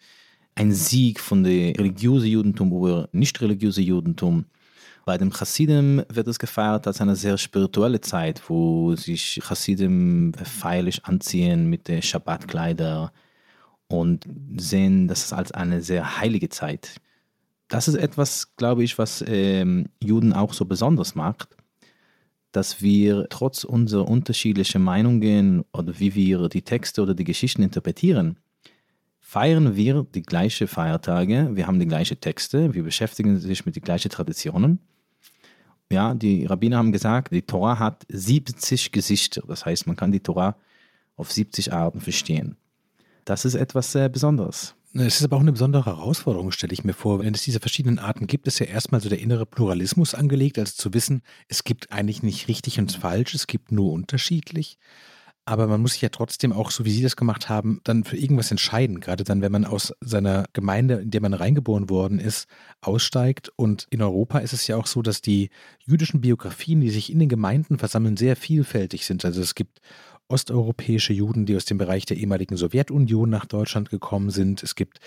[0.55, 4.45] ein Sieg von dem religiösen Judentum über nicht religiöse Judentum.
[5.05, 11.03] Bei dem Chassidim wird es gefeiert als eine sehr spirituelle Zeit, wo sich Chassidim feierlich
[11.05, 13.11] anziehen mit den Schabbatkleider
[13.91, 14.25] und
[14.57, 16.95] sehen das als eine sehr heilige Zeit.
[17.67, 21.55] Das ist etwas, glaube ich, was ähm, Juden auch so besonders macht,
[22.51, 28.37] dass wir trotz unserer unterschiedlichen Meinungen oder wie wir die Texte oder die Geschichten interpretieren,
[29.19, 33.83] feiern wir die gleichen Feiertage, wir haben die gleichen Texte, wir beschäftigen sich mit den
[33.83, 34.79] gleichen Traditionen.
[35.89, 39.43] Ja, die Rabbiner haben gesagt, die Torah hat 70 Gesichter.
[39.47, 40.57] Das heißt, man kann die Torah
[41.15, 42.57] auf 70 Arten verstehen.
[43.31, 44.75] Das ist etwas sehr Besonderes.
[44.93, 47.19] Es ist aber auch eine besondere Herausforderung, stelle ich mir vor.
[47.19, 50.73] Wenn es diese verschiedenen Arten gibt, ist ja erstmal so der innere Pluralismus angelegt, also
[50.75, 54.77] zu wissen, es gibt eigentlich nicht richtig und falsch, es gibt nur unterschiedlich.
[55.45, 58.17] Aber man muss sich ja trotzdem auch, so wie Sie das gemacht haben, dann für
[58.17, 58.99] irgendwas entscheiden.
[58.99, 62.47] Gerade dann, wenn man aus seiner Gemeinde, in der man reingeboren worden ist,
[62.81, 63.49] aussteigt.
[63.55, 67.19] Und in Europa ist es ja auch so, dass die jüdischen Biografien, die sich in
[67.19, 69.23] den Gemeinden versammeln, sehr vielfältig sind.
[69.23, 69.79] Also es gibt
[70.31, 74.63] osteuropäische Juden, die aus dem Bereich der ehemaligen Sowjetunion nach Deutschland gekommen sind.
[74.63, 74.99] Es gibt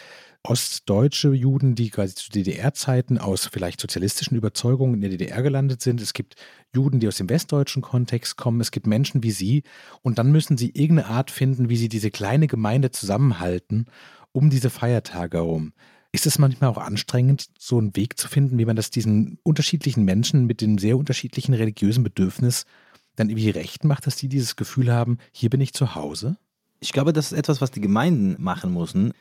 [0.42, 6.00] ostdeutsche Juden, die quasi zu DDR-Zeiten aus vielleicht sozialistischen Überzeugungen in der DDR gelandet sind.
[6.00, 6.36] Es gibt
[6.74, 8.60] Juden, die aus dem westdeutschen Kontext kommen.
[8.60, 9.62] Es gibt Menschen wie Sie.
[10.02, 13.86] Und dann müssen Sie irgendeine Art finden, wie Sie diese kleine Gemeinde zusammenhalten
[14.34, 15.72] um diese Feiertage herum.
[16.12, 20.04] Ist es manchmal auch anstrengend, so einen Weg zu finden, wie man das diesen unterschiedlichen
[20.04, 22.68] Menschen mit den sehr unterschiedlichen religiösen Bedürfnissen
[23.16, 26.36] dann irgendwie recht macht, dass die dieses Gefühl haben, hier bin ich zu Hause?
[26.80, 29.12] Ich glaube, das ist etwas, was die Gemeinden machen müssen.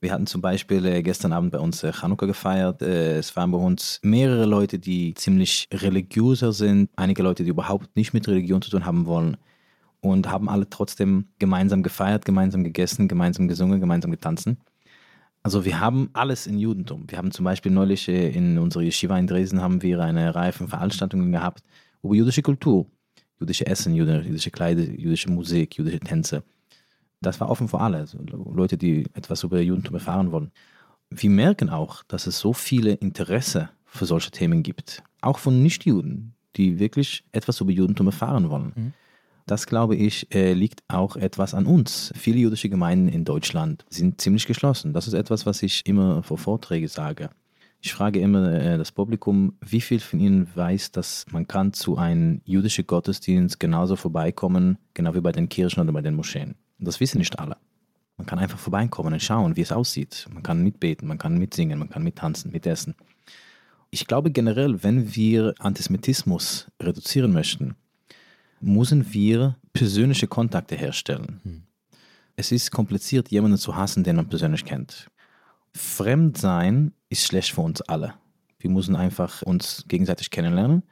[0.00, 2.82] Wir hatten zum Beispiel äh, gestern Abend bei uns äh, Chanukka gefeiert.
[2.82, 7.94] Äh, es waren bei uns mehrere Leute, die ziemlich religiöser sind, einige Leute, die überhaupt
[7.96, 9.36] nicht mit Religion zu tun haben wollen
[10.00, 14.48] und haben alle trotzdem gemeinsam gefeiert, gemeinsam gegessen, gemeinsam gesungen, gemeinsam getanzt.
[15.44, 17.04] Also wir haben alles in Judentum.
[17.08, 20.66] Wir haben zum Beispiel neulich in unserer Yeshiva in Dresden haben wir eine Reihe von
[20.66, 21.62] Veranstaltungen gehabt
[22.02, 22.86] über jüdische Kultur
[23.42, 26.42] jüdische Essen, jüdische Kleider, jüdische Musik, jüdische Tänze.
[27.20, 28.18] Das war offen für alle, also
[28.52, 30.50] Leute, die etwas über Judentum erfahren wollen.
[31.10, 36.34] Wir merken auch, dass es so viele Interesse für solche Themen gibt, auch von Nichtjuden,
[36.56, 38.72] die wirklich etwas über Judentum erfahren wollen.
[38.74, 38.92] Mhm.
[39.46, 42.12] Das, glaube ich, äh, liegt auch etwas an uns.
[42.16, 44.92] Viele jüdische Gemeinden in Deutschland sind ziemlich geschlossen.
[44.92, 47.30] Das ist etwas, was ich immer vor Vorträgen sage.
[47.84, 51.98] Ich frage immer äh, das Publikum, wie viel von Ihnen weiß, dass man kann zu
[51.98, 56.54] einem jüdischen Gottesdienst genauso vorbeikommen, genau wie bei den Kirchen oder bei den Moscheen.
[56.78, 57.56] Und das wissen nicht alle.
[58.16, 60.28] Man kann einfach vorbeikommen und schauen, wie es aussieht.
[60.32, 62.94] Man kann mitbeten, man kann mitsingen, man kann mittanzen, mitessen.
[63.90, 67.74] Ich glaube generell, wenn wir Antisemitismus reduzieren möchten,
[68.60, 71.40] müssen wir persönliche Kontakte herstellen.
[71.42, 71.62] Hm.
[72.36, 75.08] Es ist kompliziert, jemanden zu hassen, den man persönlich kennt.
[75.74, 78.14] Fremdsein ist schlecht für uns alle.
[78.58, 80.82] Wir müssen einfach uns gegenseitig kennenlernen.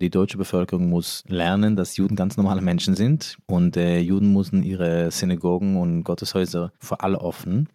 [0.00, 4.62] Die deutsche Bevölkerung muss lernen, dass Juden ganz normale Menschen sind und äh, Juden müssen
[4.62, 7.70] ihre Synagogen und Gotteshäuser für alle öffnen,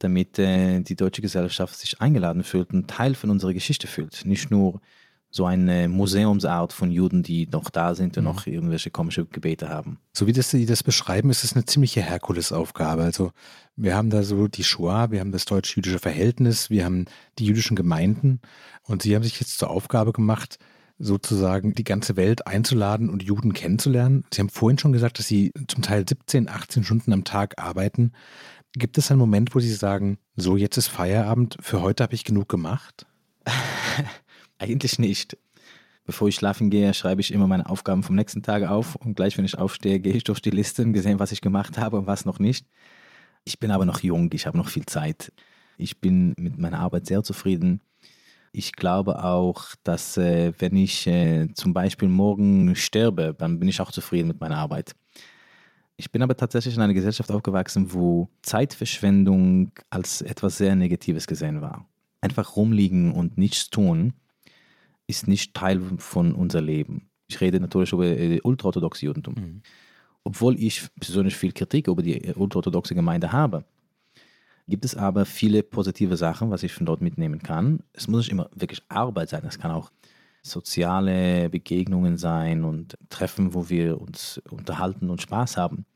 [0.00, 4.24] damit äh, die deutsche Gesellschaft sich eingeladen fühlt und Teil von unserer Geschichte fühlt.
[4.24, 4.80] Nicht nur
[5.30, 8.30] so eine Museumsart von Juden, die noch da sind und mhm.
[8.30, 9.98] noch irgendwelche komische Gebete haben.
[10.12, 13.02] So wie das Sie das beschreiben, ist es eine ziemliche Herkulesaufgabe.
[13.02, 13.32] Also
[13.76, 17.04] wir haben da so die Shoah, wir haben das deutsch-jüdische Verhältnis, wir haben
[17.38, 18.40] die jüdischen Gemeinden
[18.82, 20.58] und Sie haben sich jetzt zur Aufgabe gemacht,
[20.98, 24.24] sozusagen die ganze Welt einzuladen und Juden kennenzulernen.
[24.32, 28.12] Sie haben vorhin schon gesagt, dass Sie zum Teil 17, 18 Stunden am Tag arbeiten.
[28.72, 32.24] Gibt es einen Moment, wo Sie sagen, so jetzt ist Feierabend, für heute habe ich
[32.24, 33.06] genug gemacht?
[34.58, 35.38] Eigentlich nicht.
[36.04, 39.36] Bevor ich schlafen gehe, schreibe ich immer meine Aufgaben vom nächsten Tag auf und gleich,
[39.38, 42.06] wenn ich aufstehe, gehe ich durch die Liste und gesehen, was ich gemacht habe und
[42.06, 42.66] was noch nicht.
[43.44, 45.32] Ich bin aber noch jung, ich habe noch viel Zeit.
[45.76, 47.82] Ich bin mit meiner Arbeit sehr zufrieden.
[48.52, 53.80] Ich glaube auch, dass äh, wenn ich äh, zum Beispiel morgen sterbe, dann bin ich
[53.80, 54.96] auch zufrieden mit meiner Arbeit.
[55.98, 61.60] Ich bin aber tatsächlich in einer Gesellschaft aufgewachsen, wo Zeitverschwendung als etwas sehr Negatives gesehen
[61.60, 61.86] war.
[62.22, 64.14] Einfach rumliegen und nichts tun
[65.08, 67.08] ist nicht Teil von unser Leben.
[67.26, 69.34] Ich rede natürlich über die ultraorthodoxe Judentum.
[69.34, 69.62] Mhm.
[70.22, 73.64] Obwohl ich persönlich viel Kritik über die ultraorthodoxe Gemeinde habe,
[74.68, 77.80] gibt es aber viele positive Sachen, was ich von dort mitnehmen kann.
[77.94, 79.90] Es muss nicht immer wirklich Arbeit sein, es kann auch
[80.42, 85.86] soziale Begegnungen sein und Treffen, wo wir uns unterhalten und Spaß haben.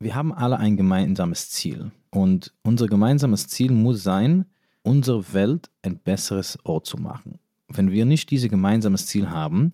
[0.00, 4.46] Wir haben alle ein gemeinsames Ziel und unser gemeinsames Ziel muss sein,
[4.82, 7.38] unsere Welt ein besseres Ort zu machen
[7.76, 9.72] wenn wir nicht dieses gemeinsames Ziel haben,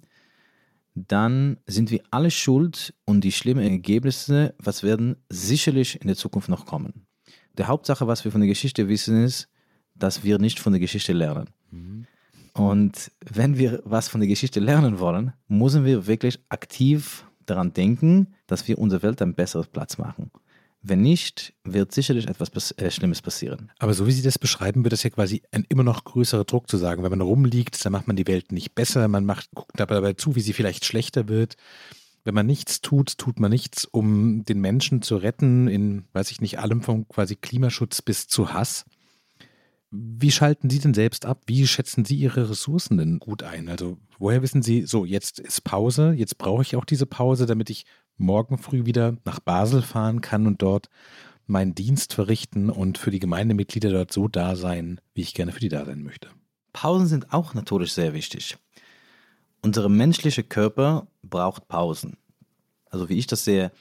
[0.94, 6.48] dann sind wir alle schuld und die schlimmen Ergebnisse, was werden sicherlich in der Zukunft
[6.48, 7.06] noch kommen.
[7.58, 9.48] Die Hauptsache, was wir von der Geschichte wissen, ist,
[9.94, 11.50] dass wir nicht von der Geschichte lernen.
[11.70, 12.06] Mhm.
[12.54, 18.28] Und wenn wir was von der Geschichte lernen wollen, müssen wir wirklich aktiv daran denken,
[18.46, 20.30] dass wir unsere Welt ein besseres Platz machen.
[20.82, 23.70] Wenn nicht, wird sicherlich etwas äh, Schlimmes passieren.
[23.78, 26.70] Aber so wie Sie das beschreiben, wird das ja quasi ein immer noch größerer Druck
[26.70, 27.02] zu sagen.
[27.02, 30.36] Wenn man rumliegt, dann macht man die Welt nicht besser, man macht, guckt dabei zu,
[30.36, 31.56] wie sie vielleicht schlechter wird.
[32.24, 36.40] Wenn man nichts tut, tut man nichts, um den Menschen zu retten, in, weiß ich
[36.40, 38.84] nicht, allem vom quasi Klimaschutz bis zu Hass.
[39.90, 41.42] Wie schalten Sie denn selbst ab?
[41.46, 43.68] Wie schätzen Sie Ihre Ressourcen denn gut ein?
[43.68, 47.70] Also, woher wissen Sie, so, jetzt ist Pause, jetzt brauche ich auch diese Pause, damit
[47.70, 47.86] ich
[48.20, 50.88] morgen früh wieder nach Basel fahren kann und dort
[51.46, 55.60] meinen Dienst verrichten und für die Gemeindemitglieder dort so da sein, wie ich gerne für
[55.60, 56.28] die da sein möchte?
[56.72, 58.56] Pausen sind auch natürlich sehr wichtig.
[59.62, 62.16] Unser menschlicher Körper braucht Pausen.
[62.86, 63.72] Also, wie ich das sehe,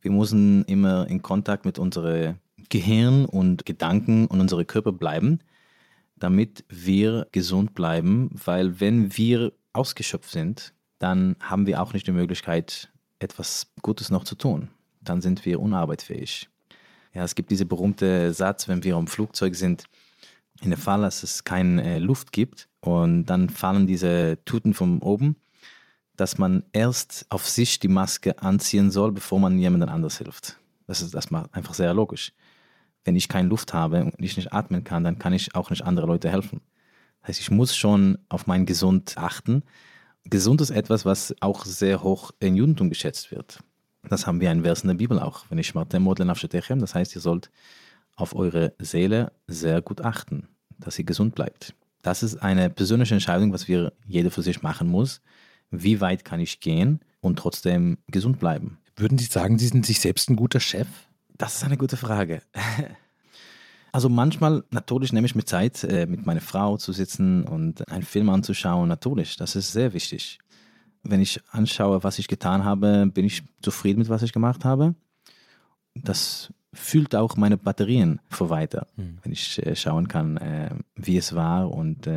[0.00, 2.36] wir müssen immer in Kontakt mit unserem
[2.68, 5.40] Gehirn und Gedanken und unserem Körper bleiben,
[6.16, 12.12] damit wir gesund bleiben, weil wenn wir ausgeschöpft sind, dann haben wir auch nicht die
[12.12, 14.68] Möglichkeit, etwas Gutes noch zu tun.
[15.00, 16.48] Dann sind wir unarbeitsfähig.
[17.12, 19.84] Ja, es gibt diesen berühmten Satz, wenn wir im Flugzeug sind,
[20.60, 25.00] in der Fall, dass es keine äh, Luft gibt und dann fallen diese Tuten von
[25.00, 25.36] oben,
[26.16, 30.58] dass man erst auf sich die Maske anziehen soll, bevor man jemandem anders hilft.
[30.86, 32.32] Das ist erstmal einfach sehr logisch.
[33.04, 35.82] Wenn ich keine Luft habe und ich nicht atmen kann, dann kann ich auch nicht
[35.82, 36.60] anderen Leuten helfen.
[37.20, 39.62] Das heißt, ich muss schon auf mein Gesund achten.
[40.24, 43.60] Gesund ist etwas, was auch sehr hoch in Judentum geschätzt wird.
[44.08, 45.46] Das haben wir ein Vers in der Bibel auch.
[45.48, 47.50] Wenn ich aufstechem, das heißt, ihr sollt
[48.16, 51.74] auf eure Seele sehr gut achten, dass sie gesund bleibt.
[52.02, 55.22] Das ist eine persönliche Entscheidung, was wir jeder für sich machen muss.
[55.70, 58.78] Wie weit kann ich gehen und trotzdem gesund bleiben?
[58.96, 60.86] Würden Sie sagen, Sie sind sich selbst ein guter Chef?
[61.36, 62.42] Das ist eine gute Frage.
[63.94, 68.02] Also manchmal, natürlich nehme ich mir Zeit, äh, mit meiner Frau zu sitzen und einen
[68.02, 68.88] Film anzuschauen.
[68.88, 70.40] Natürlich, das ist sehr wichtig.
[71.04, 74.96] Wenn ich anschaue, was ich getan habe, bin ich zufrieden mit, was ich gemacht habe.
[75.94, 79.18] Das fühlt auch meine Batterien für weiter, mhm.
[79.22, 82.08] wenn ich äh, schauen kann, äh, wie es war und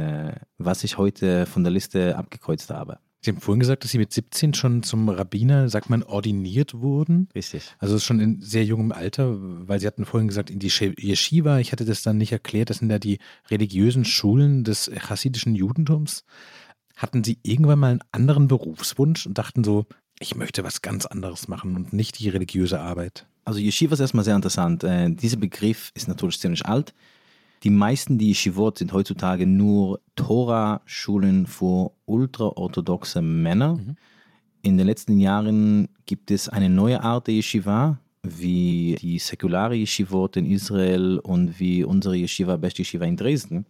[0.58, 2.98] was ich heute von der Liste abgekreuzt habe.
[3.22, 7.28] Sie haben vorhin gesagt, dass Sie mit 17 schon zum Rabbiner, sagt man, ordiniert wurden.
[7.34, 7.76] Richtig.
[7.80, 9.36] Also schon in sehr jungem Alter,
[9.68, 12.78] weil Sie hatten vorhin gesagt, in die Yeshiva, ich hatte das dann nicht erklärt, das
[12.78, 16.26] sind ja die religiösen Schulen des chassidischen Judentums.
[16.96, 19.86] Hatten Sie irgendwann mal einen anderen Berufswunsch und dachten so,
[20.20, 23.28] ich möchte was ganz anderes machen und nicht die religiöse Arbeit?
[23.46, 24.84] Also Yeshiva ist erstmal sehr interessant.
[24.84, 26.94] Äh, dieser Begriff ist natürlich ziemlich alt.
[27.64, 33.76] Die meisten die Yeshivot sind heutzutage nur Tora-Schulen für ultraorthodoxe Männer.
[33.76, 33.96] Mhm.
[34.62, 40.38] In den letzten Jahren gibt es eine neue Art der Yeshiva, wie die säkulare Yeshivot
[40.38, 43.66] in Israel und wie unsere Yeshiva, Best Yeshiva in Dresden,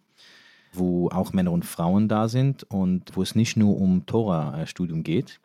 [0.73, 5.39] wo auch Männer und Frauen da sind und wo es nicht nur um Tora-Studium geht.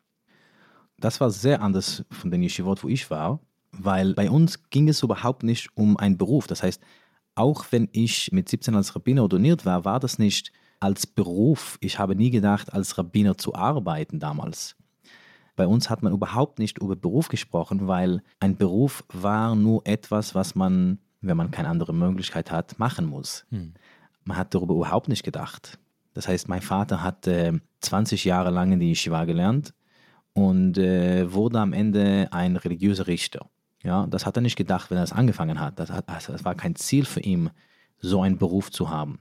[0.99, 3.41] Das war sehr anders von den Yeshivot, wo ich war,
[3.73, 6.47] weil bei uns ging es überhaupt nicht um einen Beruf.
[6.47, 6.81] Das heißt,
[7.35, 11.79] auch wenn ich mit 17 als Rabbiner ordiniert war, war das nicht als Beruf.
[11.81, 14.77] Ich habe nie gedacht, als Rabbiner zu arbeiten damals.
[15.55, 20.35] Bei uns hat man überhaupt nicht über Beruf gesprochen, weil ein Beruf war nur etwas,
[20.35, 23.45] was man, wenn man keine andere Möglichkeit hat, machen muss.
[23.51, 23.75] Hm.
[24.25, 25.79] Man hat darüber überhaupt nicht gedacht.
[26.15, 29.75] Das heißt, mein Vater hat äh, 20 Jahre lang in die Yeshiva gelernt
[30.33, 33.49] und äh, wurde am Ende ein religiöser Richter.
[33.83, 35.79] Ja, das hat er nicht gedacht, wenn er es angefangen hat.
[35.79, 36.07] Das, hat.
[36.09, 37.51] das war kein Ziel für ihn,
[37.99, 39.21] so einen Beruf zu haben.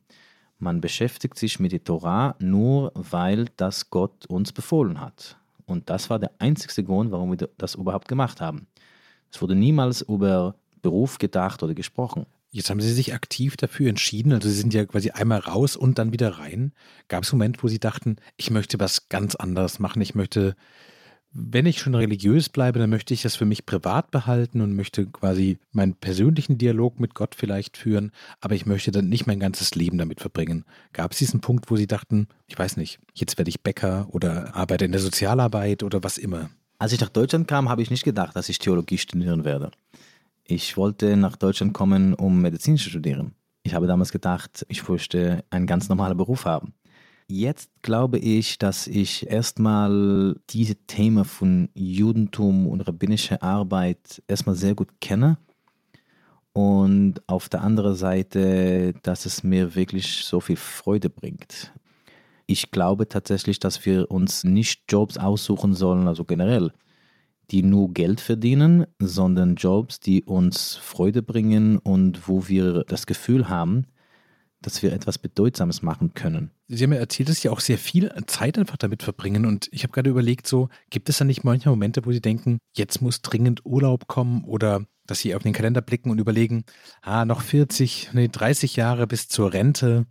[0.59, 5.37] Man beschäftigt sich mit der Torah nur, weil das Gott uns befohlen hat.
[5.65, 8.67] Und das war der einzige Grund, warum wir das überhaupt gemacht haben.
[9.31, 12.25] Es wurde niemals über Beruf gedacht oder gesprochen.
[12.51, 15.97] Jetzt haben Sie sich aktiv dafür entschieden, also Sie sind ja quasi einmal raus und
[15.97, 16.73] dann wieder rein.
[17.07, 20.55] Gab es Moment, wo Sie dachten, ich möchte was ganz anderes machen, ich möchte
[21.33, 25.05] wenn ich schon religiös bleibe, dann möchte ich das für mich privat behalten und möchte
[25.05, 29.73] quasi meinen persönlichen Dialog mit Gott vielleicht führen, aber ich möchte dann nicht mein ganzes
[29.75, 30.65] Leben damit verbringen.
[30.91, 34.55] Gab es diesen Punkt, wo Sie dachten, ich weiß nicht, jetzt werde ich Bäcker oder
[34.55, 36.49] arbeite in der Sozialarbeit oder was immer?
[36.79, 39.71] Als ich nach Deutschland kam, habe ich nicht gedacht, dass ich Theologie studieren werde.
[40.43, 43.35] Ich wollte nach Deutschland kommen, um Medizin zu studieren.
[43.63, 46.73] Ich habe damals gedacht, ich möchte einen ganz normalen Beruf haben.
[47.33, 54.75] Jetzt glaube ich, dass ich erstmal diese Themen von Judentum und rabbinischer Arbeit erstmal sehr
[54.75, 55.37] gut kenne.
[56.51, 61.71] Und auf der anderen Seite, dass es mir wirklich so viel Freude bringt.
[62.47, 66.73] Ich glaube tatsächlich, dass wir uns nicht Jobs aussuchen sollen, also generell,
[67.49, 73.47] die nur Geld verdienen, sondern Jobs, die uns Freude bringen und wo wir das Gefühl
[73.47, 73.85] haben,
[74.61, 76.51] dass wir etwas Bedeutsames machen können.
[76.67, 79.45] Sie haben ja erzählt, dass Sie auch sehr viel Zeit einfach damit verbringen.
[79.45, 82.59] Und ich habe gerade überlegt, so, gibt es da nicht manchmal Momente, wo Sie denken,
[82.75, 86.63] jetzt muss dringend Urlaub kommen oder dass Sie auf den Kalender blicken und überlegen,
[87.01, 90.05] ah, noch 40, nee, 30 Jahre bis zur Rente.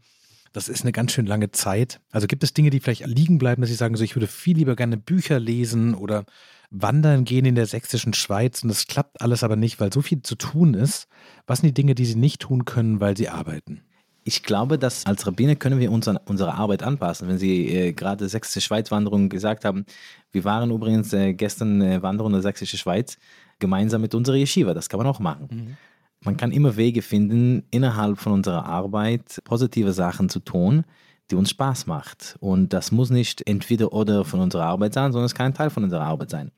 [0.53, 2.01] Das ist eine ganz schön lange Zeit.
[2.11, 4.57] Also gibt es Dinge, die vielleicht liegen bleiben, dass Sie sagen, so, ich würde viel
[4.57, 6.25] lieber gerne Bücher lesen oder
[6.71, 10.23] wandern gehen in der sächsischen Schweiz und das klappt alles aber nicht, weil so viel
[10.23, 11.09] zu tun ist.
[11.47, 13.83] Was sind die Dinge, die Sie nicht tun können, weil Sie arbeiten?
[14.25, 17.29] Ich glaube, dass als Rabbiner können wir uns an unsere Arbeit anpassen.
[17.29, 19.87] Wenn Sie äh, gerade sächsische Schweizwanderung gesagt haben,
[20.33, 23.19] wir waren übrigens äh, gestern äh, wandern in der sächsische Schweiz
[23.59, 24.75] gemeinsam mit unserer Yeshiva.
[24.75, 25.49] Das kann man auch machen.
[25.51, 25.77] Mhm.
[26.23, 30.85] Man kann immer Wege finden, innerhalb von unserer Arbeit positive Sachen zu tun,
[31.31, 32.37] die uns Spaß macht.
[32.41, 35.71] Und das muss nicht entweder oder von unserer Arbeit sein, sondern es kann ein Teil
[35.71, 36.51] von unserer Arbeit sein.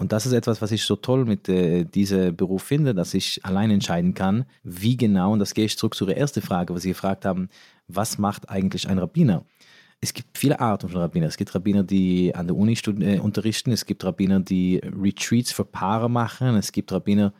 [0.00, 3.44] Und das ist etwas, was ich so toll mit äh, diesem Beruf finde, dass ich
[3.44, 6.84] allein entscheiden kann, wie genau, und das gehe ich zurück zu Ihrer ersten Frage, was
[6.84, 7.50] Sie gefragt haben,
[7.86, 9.44] was macht eigentlich ein Rabbiner?
[10.00, 11.26] Es gibt viele Arten von Rabbiner.
[11.26, 15.66] Es gibt Rabbiner, die an der Uni äh, unterrichten, es gibt Rabbiner, die Retreats für
[15.66, 17.34] Paare machen, es gibt Rabbiner,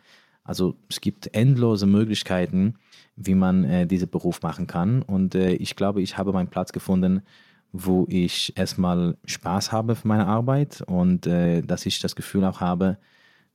[0.44, 2.74] also es gibt endlose Möglichkeiten,
[3.16, 5.00] wie man äh, diesen Beruf machen kann.
[5.00, 7.22] Und äh, ich glaube, ich habe meinen Platz gefunden,
[7.72, 12.60] wo ich erstmal Spaß habe für meine Arbeit und äh, dass ich das Gefühl auch
[12.60, 12.98] habe,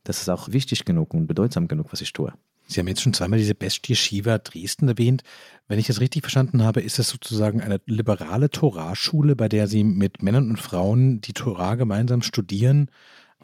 [0.03, 2.33] dass es auch wichtig genug und bedeutsam genug, was ich tue.
[2.67, 5.23] Sie haben jetzt schon zweimal diese Bestie Shiva Dresden erwähnt.
[5.67, 9.83] Wenn ich das richtig verstanden habe, ist das sozusagen eine liberale Torahschule, bei der Sie
[9.83, 12.89] mit Männern und Frauen die Torah gemeinsam studieren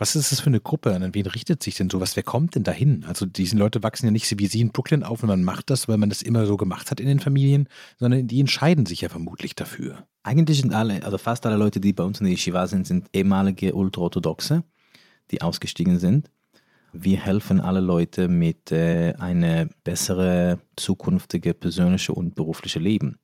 [0.02, 0.96] was ist das für eine Gruppe?
[0.96, 2.16] An wen richtet sich denn sowas?
[2.16, 3.06] Wer kommt denn dahin?
[3.06, 5.88] Also diese Leute wachsen ja nicht wie Sie in Brooklyn auf und man macht das,
[5.88, 9.10] weil man das immer so gemacht hat in den Familien, sondern die entscheiden sich ja
[9.10, 10.08] vermutlich dafür.
[10.24, 13.10] Eigentlich sind alle, also fast alle Leute, die bei uns in der Yeshiva sind, sind
[13.14, 14.64] ehemalige Ultraorthodoxe,
[15.30, 16.32] die ausgestiegen sind.
[16.94, 23.20] Wir helfen alle Leute mit äh, eine bessere zukünftige persönliche und berufliche Leben.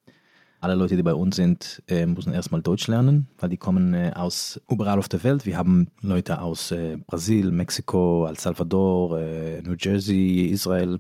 [0.60, 4.12] Alle Leute, die bei uns sind, äh, müssen erstmal Deutsch lernen, weil die kommen äh,
[4.16, 5.46] aus überall auf der Welt.
[5.46, 9.20] Wir haben Leute aus äh, Brasil, Mexiko, El Salvador,
[9.64, 11.00] New Jersey, Israel.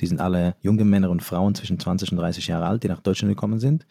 [0.00, 3.00] Die sind alle junge Männer und Frauen zwischen 20 und 30 Jahre alt, die nach
[3.00, 3.86] Deutschland gekommen sind.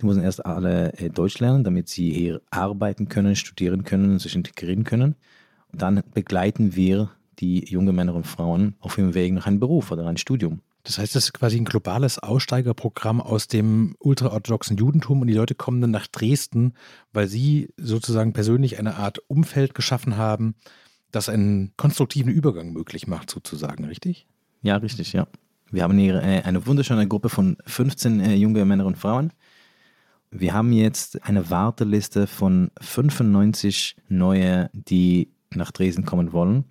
[0.00, 4.84] Die müssen erst alle Deutsch lernen, damit sie hier arbeiten können, studieren können, sich integrieren
[4.84, 5.16] können.
[5.70, 9.92] Und dann begleiten wir die jungen Männer und Frauen auf ihrem Weg nach einem Beruf
[9.92, 10.60] oder ein Studium.
[10.84, 15.54] Das heißt, das ist quasi ein globales Aussteigerprogramm aus dem ultraorthodoxen Judentum und die Leute
[15.54, 16.74] kommen dann nach Dresden,
[17.12, 20.54] weil sie sozusagen persönlich eine Art Umfeld geschaffen haben,
[21.10, 24.26] das einen konstruktiven Übergang möglich macht, sozusagen, richtig?
[24.60, 25.26] Ja, richtig, ja.
[25.70, 29.32] Wir haben hier eine wunderschöne Gruppe von 15 äh, junge Männer und Frauen.
[30.30, 36.64] Wir haben jetzt eine Warteliste von 95 neue, die nach Dresden kommen wollen.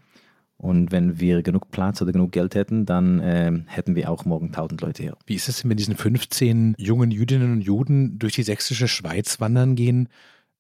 [0.64, 4.46] Und wenn wir genug Platz oder genug Geld hätten, dann äh, hätten wir auch morgen
[4.48, 5.18] 1000 Leute hier.
[5.26, 9.42] Wie ist es denn, wenn diesen 15 jungen Jüdinnen und Juden durch die sächsische Schweiz
[9.42, 10.08] wandern gehen?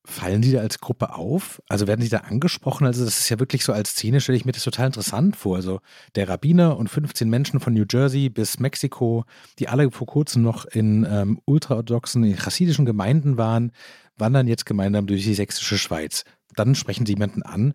[0.04, 1.62] Fallen Sie da als Gruppe auf?
[1.70, 2.86] Also werden Sie da angesprochen?
[2.86, 5.56] Also das ist ja wirklich so als Szene, stelle ich mir das total interessant vor.
[5.56, 5.80] Also
[6.16, 9.24] der Rabbiner und 15 Menschen von New Jersey bis Mexiko,
[9.58, 13.72] die alle vor kurzem noch in ähm, ultraorthodoxen, in chassidischen Gemeinden waren,
[14.18, 16.26] wandern jetzt gemeinsam durch die sächsische Schweiz.
[16.58, 17.72] Dann sprechen Sie jemanden an.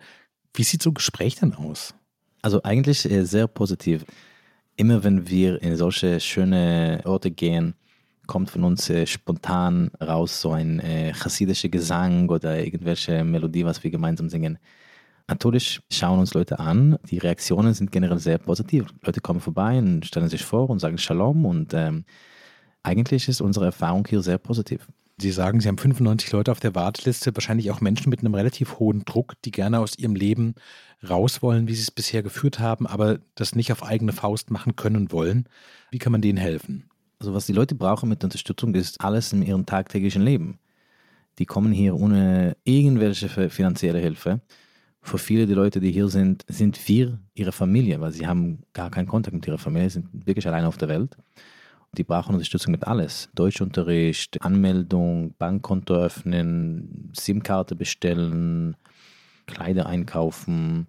[0.53, 1.95] Wie sieht so ein Gespräch dann aus?
[2.43, 4.05] Also eigentlich äh, sehr positiv.
[4.77, 7.75] Immer wenn wir in solche schöne Orte gehen,
[8.27, 13.83] kommt von uns äh, spontan raus so ein äh, chassidischer Gesang oder irgendwelche Melodie, was
[13.83, 14.59] wir gemeinsam singen.
[15.27, 16.99] Natürlich schauen uns Leute an.
[17.11, 18.87] Die Reaktionen sind generell sehr positiv.
[19.03, 22.05] Leute kommen vorbei und stellen sich vor und sagen Shalom und ähm,
[22.83, 24.87] eigentlich ist unsere Erfahrung hier sehr positiv.
[25.21, 28.79] Sie sagen, Sie haben 95 Leute auf der Warteliste, wahrscheinlich auch Menschen mit einem relativ
[28.79, 30.55] hohen Druck, die gerne aus ihrem Leben
[31.09, 34.77] raus wollen, wie sie es bisher geführt haben, aber das nicht auf eigene Faust machen
[34.77, 35.49] können wollen.
[35.91, 36.89] Wie kann man denen helfen?
[37.19, 40.61] Also was die Leute brauchen mit Unterstützung ist alles in ihrem tagtäglichen Leben.
[41.39, 44.41] Die kommen hier ohne irgendwelche finanzielle Hilfe.
[45.03, 48.91] Für viele der Leute, die hier sind, sind wir ihre Familie, weil sie haben gar
[48.91, 51.17] keinen Kontakt mit ihrer Familie, sind wirklich alleine auf der Welt.
[51.97, 53.31] Die brauchen Unterstützung mit alles.
[53.35, 58.77] Deutschunterricht, Anmeldung, Bankkonto öffnen, SIM-Karte bestellen,
[59.47, 60.87] Kleider einkaufen.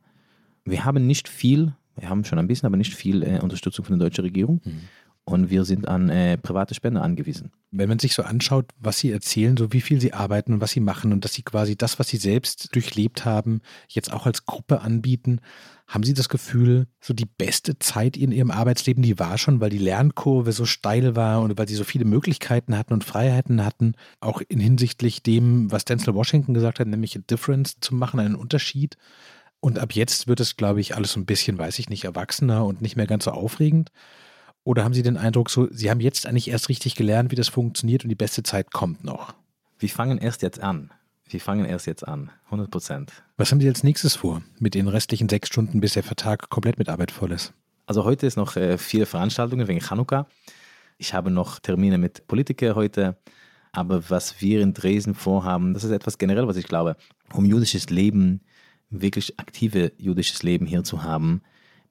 [0.66, 3.98] Wir haben nicht viel, wir haben schon ein bisschen, aber nicht viel äh, Unterstützung von
[3.98, 4.62] der deutschen Regierung.
[4.64, 4.82] Mhm.
[5.30, 7.52] Und wir sind an äh, private Spender angewiesen.
[7.70, 10.72] Wenn man sich so anschaut, was Sie erzählen, so wie viel Sie arbeiten und was
[10.72, 14.48] Sie machen und dass Sie quasi das, was Sie selbst durchlebt haben, jetzt auch als
[14.48, 15.40] Gruppe anbieten,
[15.88, 19.70] haben Sie das Gefühl, so die beste Zeit in Ihrem Arbeitsleben, die war schon, weil
[19.70, 23.94] die Lernkurve so steil war und weil Sie so viele Möglichkeiten hatten und Freiheiten hatten,
[24.20, 28.36] auch in hinsichtlich dem, was Denzel Washington gesagt hat, nämlich a Difference zu machen, einen
[28.36, 28.98] Unterschied.
[29.60, 32.66] Und ab jetzt wird es, glaube ich, alles so ein bisschen, weiß ich nicht, erwachsener
[32.66, 33.92] und nicht mehr ganz so aufregend.
[34.70, 37.48] Oder haben Sie den Eindruck, so, Sie haben jetzt eigentlich erst richtig gelernt, wie das
[37.48, 39.34] funktioniert und die beste Zeit kommt noch?
[39.80, 40.92] Wir fangen erst jetzt an.
[41.28, 43.12] Wir fangen erst jetzt an, 100 Prozent.
[43.36, 46.78] Was haben Sie als nächstes vor mit den restlichen sechs Stunden, bis der Vertrag komplett
[46.78, 47.52] mit Arbeit voll ist?
[47.88, 50.28] Also heute ist noch äh, viele Veranstaltungen wegen Chanukka.
[51.00, 53.18] Ich habe noch Termine mit Politikern heute.
[53.72, 56.96] Aber was wir in Dresden vorhaben, das ist etwas generell, was ich glaube,
[57.34, 58.42] um jüdisches Leben,
[58.92, 61.42] wirklich aktive jüdisches Leben hier zu haben,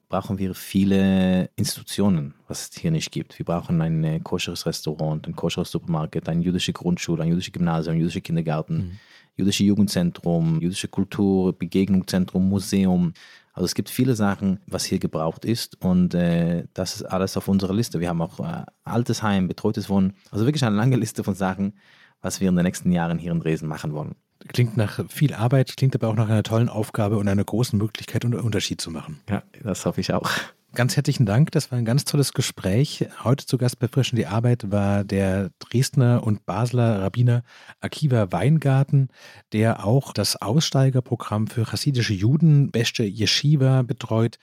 [0.09, 3.37] brauchen wir viele Institutionen, was es hier nicht gibt.
[3.37, 7.95] Wir brauchen ein äh, koscheres Restaurant, ein koscheres Supermarkt, eine jüdische Grundschule, ein jüdisches Gymnasium,
[7.95, 8.99] ein jüdischer Kindergarten, mhm.
[9.37, 13.13] jüdische Jugendzentrum, jüdische Kultur, Begegnungszentrum, Museum.
[13.53, 17.47] Also es gibt viele Sachen, was hier gebraucht ist und äh, das ist alles auf
[17.47, 17.99] unserer Liste.
[17.99, 21.73] Wir haben auch äh, altes Heim, betreutes Wohnen, also wirklich eine lange Liste von Sachen,
[22.21, 24.15] was wir in den nächsten Jahren hier in Dresden machen wollen.
[24.47, 28.23] Klingt nach viel Arbeit, klingt aber auch nach einer tollen Aufgabe und einer großen Möglichkeit,
[28.23, 29.19] einen Unterschied zu machen.
[29.29, 30.29] Ja, das hoffe ich auch.
[30.75, 31.49] Ganz herzlichen Dank.
[31.51, 33.07] Das war ein ganz tolles Gespräch.
[33.23, 37.41] Heute zu Gast bei Frischen die Arbeit war der Dresdner und Basler Rabbiner
[37.81, 39.07] Akiva Weingarten,
[39.51, 44.37] der auch das Aussteigerprogramm für chassidische Juden, Beste Yeshiva, betreut.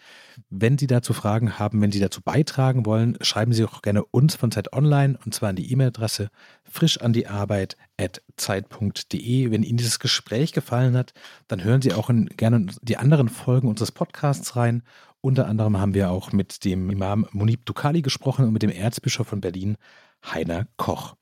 [0.50, 4.34] Wenn Sie dazu Fragen haben, wenn Sie dazu beitragen wollen, schreiben Sie auch gerne uns
[4.34, 6.30] von Zeit Online und zwar an die E-Mail-Adresse
[6.64, 9.52] frischandiarbeit.zeit.de.
[9.52, 11.14] Wenn Ihnen dieses Gespräch gefallen hat,
[11.46, 14.82] dann hören Sie auch in, gerne die anderen Folgen unseres Podcasts rein
[15.26, 19.26] unter anderem haben wir auch mit dem Imam Munib Dukali gesprochen und mit dem Erzbischof
[19.26, 19.76] von Berlin,
[20.24, 21.16] Heiner Koch.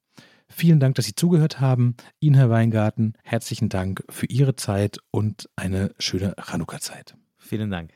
[0.46, 1.96] Vielen Dank, dass Sie zugehört haben.
[2.20, 7.16] Ihnen, Herr Weingarten, herzlichen Dank für Ihre Zeit und eine schöne Chanukka-Zeit.
[7.38, 7.92] Vielen Dank.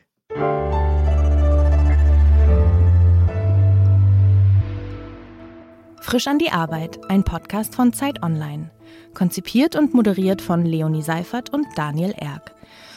[6.01, 8.71] Frisch an die Arbeit, ein Podcast von Zeit Online.
[9.13, 12.55] Konzipiert und moderiert von Leonie Seifert und Daniel Erck.